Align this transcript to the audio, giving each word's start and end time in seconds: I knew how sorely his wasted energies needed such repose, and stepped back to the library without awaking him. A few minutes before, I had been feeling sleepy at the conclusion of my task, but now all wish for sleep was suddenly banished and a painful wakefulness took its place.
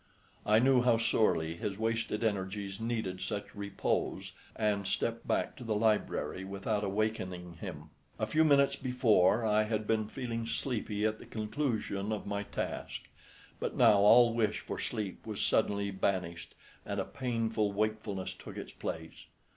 I 0.47 0.57
knew 0.57 0.81
how 0.81 0.97
sorely 0.97 1.55
his 1.55 1.77
wasted 1.77 2.23
energies 2.23 2.81
needed 2.81 3.21
such 3.21 3.53
repose, 3.53 4.31
and 4.55 4.87
stepped 4.87 5.27
back 5.27 5.55
to 5.57 5.63
the 5.63 5.75
library 5.75 6.43
without 6.43 6.83
awaking 6.83 7.57
him. 7.61 7.91
A 8.17 8.25
few 8.25 8.43
minutes 8.43 8.75
before, 8.75 9.45
I 9.45 9.61
had 9.65 9.85
been 9.85 10.07
feeling 10.07 10.47
sleepy 10.47 11.05
at 11.05 11.19
the 11.19 11.27
conclusion 11.27 12.11
of 12.11 12.25
my 12.25 12.41
task, 12.41 13.03
but 13.59 13.75
now 13.75 13.97
all 13.99 14.33
wish 14.33 14.61
for 14.61 14.79
sleep 14.79 15.27
was 15.27 15.39
suddenly 15.39 15.91
banished 15.91 16.55
and 16.83 16.99
a 16.99 17.05
painful 17.05 17.71
wakefulness 17.71 18.33
took 18.33 18.57
its 18.57 18.73
place. 18.73 19.27